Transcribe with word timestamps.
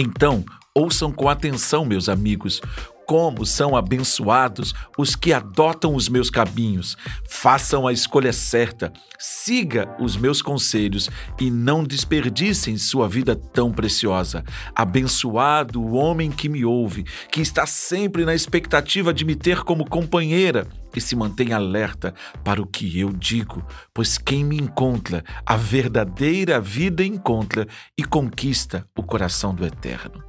Então, 0.00 0.44
ouçam 0.72 1.10
com 1.10 1.28
atenção, 1.28 1.84
meus 1.84 2.08
amigos, 2.08 2.60
como 3.04 3.44
são 3.44 3.74
abençoados 3.74 4.72
os 4.96 5.16
que 5.16 5.32
adotam 5.32 5.96
os 5.96 6.08
meus 6.08 6.30
caminhos. 6.30 6.96
Façam 7.28 7.84
a 7.84 7.92
escolha 7.92 8.32
certa, 8.32 8.92
siga 9.18 9.92
os 9.98 10.16
meus 10.16 10.40
conselhos 10.40 11.10
e 11.40 11.50
não 11.50 11.82
desperdicem 11.82 12.78
sua 12.78 13.08
vida 13.08 13.34
tão 13.34 13.72
preciosa. 13.72 14.44
Abençoado 14.72 15.82
o 15.82 15.94
homem 15.94 16.30
que 16.30 16.48
me 16.48 16.64
ouve, 16.64 17.04
que 17.32 17.40
está 17.40 17.66
sempre 17.66 18.24
na 18.24 18.36
expectativa 18.36 19.12
de 19.12 19.24
me 19.24 19.34
ter 19.34 19.64
como 19.64 19.84
companheira 19.84 20.64
e 20.94 21.00
se 21.00 21.14
mantém 21.14 21.52
alerta 21.52 22.14
para 22.42 22.60
o 22.60 22.66
que 22.66 22.98
eu 22.98 23.12
digo, 23.12 23.64
pois 23.92 24.18
quem 24.18 24.44
me 24.44 24.56
encontra, 24.56 25.24
a 25.44 25.56
verdadeira 25.56 26.60
vida 26.60 27.04
encontra 27.04 27.66
e 27.96 28.04
conquista 28.04 28.86
o 28.96 29.02
coração 29.02 29.54
do 29.54 29.64
Eterno. 29.64 30.28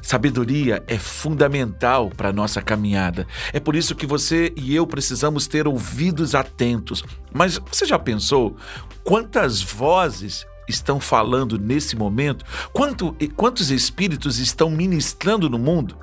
Sabedoria 0.00 0.82
é 0.86 0.98
fundamental 0.98 2.10
para 2.10 2.30
a 2.30 2.32
nossa 2.32 2.62
caminhada. 2.62 3.26
É 3.52 3.60
por 3.60 3.76
isso 3.76 3.94
que 3.94 4.06
você 4.06 4.52
e 4.56 4.74
eu 4.74 4.86
precisamos 4.86 5.46
ter 5.46 5.68
ouvidos 5.68 6.34
atentos. 6.34 7.04
Mas 7.32 7.58
você 7.58 7.84
já 7.84 7.98
pensou 7.98 8.56
quantas 9.04 9.60
vozes 9.60 10.46
estão 10.68 10.98
falando 11.00 11.58
nesse 11.58 11.96
momento? 11.96 12.44
Quanto, 12.72 13.14
quantos 13.36 13.70
espíritos 13.70 14.38
estão 14.38 14.70
ministrando 14.70 15.48
no 15.48 15.58
mundo? 15.58 15.96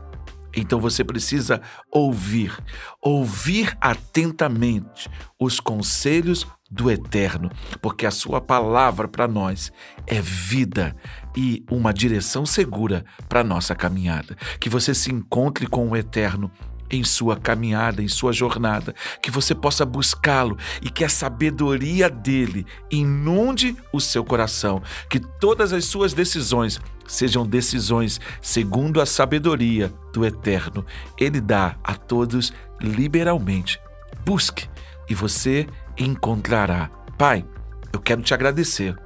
Então 0.56 0.80
você 0.80 1.04
precisa 1.04 1.62
ouvir, 1.92 2.58
ouvir 3.02 3.76
atentamente 3.82 5.10
os 5.40 5.60
conselhos 5.60 6.48
do 6.70 6.90
Eterno, 6.90 7.52
porque 7.82 8.06
a 8.06 8.12
Sua 8.12 8.42
palavra 8.42 9.08
para 9.08 9.28
nós 9.28 9.72
é 10.08 10.20
vida 10.22 10.96
e 11.36 11.64
uma 11.70 11.94
direção 11.94 12.46
segura 12.46 13.06
para 13.30 13.44
nossa 13.44 13.76
caminhada. 13.76 14.36
Que 14.60 14.70
você 14.70 14.94
se 14.94 15.12
encontre 15.12 15.68
com 15.68 15.90
o 15.90 15.96
Eterno 15.96 16.52
em 16.90 17.04
sua 17.04 17.36
caminhada, 17.36 18.02
em 18.02 18.08
sua 18.08 18.32
jornada, 18.32 18.94
que 19.22 19.32
você 19.32 19.56
possa 19.56 19.86
buscá-lo 19.86 20.58
e 20.82 20.90
que 20.90 21.04
a 21.04 21.10
sabedoria 21.10 22.10
dele 22.10 22.66
inunde 22.92 23.76
o 23.92 24.00
seu 24.00 24.24
coração, 24.24 24.82
que 25.10 25.20
todas 25.20 25.74
as 25.74 25.86
suas 25.86 26.14
decisões 26.14 26.80
sejam 27.08 27.46
decisões 27.46 28.20
segundo 28.42 29.02
a 29.02 29.06
sabedoria 29.06 29.94
do 30.12 30.26
Eterno. 30.26 30.86
Ele 31.18 31.40
dá 31.40 31.76
a 31.84 31.96
todos 31.96 32.54
liberalmente. 32.82 33.80
Busque 34.26 34.68
e 35.10 35.16
você 35.16 35.68
encontrará. 35.98 36.90
Pai, 37.18 37.46
eu 37.92 38.00
quero 38.00 38.22
te 38.22 38.34
agradecer 38.34 38.98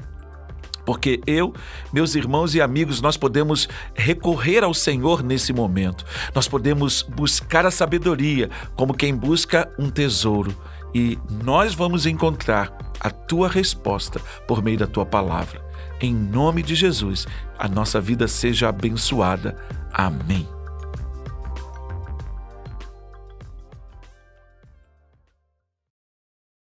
porque 0.88 1.20
eu, 1.28 1.54
meus 1.92 2.16
irmãos 2.16 2.56
e 2.56 2.62
amigos, 2.62 3.02
nós 3.02 3.18
podemos 3.18 3.68
recorrer 3.94 4.64
ao 4.64 4.74
Senhor 4.74 5.22
nesse 5.22 5.52
momento. 5.52 6.06
Nós 6.34 6.48
podemos 6.48 7.02
buscar 7.02 7.66
a 7.66 7.72
sabedoria 7.72 8.50
como 8.74 8.94
quem 8.94 9.14
busca 9.14 9.70
um 9.78 9.90
tesouro 9.90 10.56
e 10.96 11.20
nós 11.44 11.74
vamos 11.74 12.06
encontrar 12.06 12.72
a 13.02 13.10
tua 13.10 13.50
resposta 13.50 14.22
por 14.48 14.64
meio 14.64 14.78
da 14.78 14.88
tua 14.88 15.06
palavra. 15.06 15.67
Em 16.00 16.14
nome 16.14 16.62
de 16.62 16.76
Jesus, 16.76 17.28
a 17.58 17.68
nossa 17.68 18.00
vida 18.00 18.28
seja 18.28 18.70
abençoada. 18.70 19.56
Amém. 19.92 20.57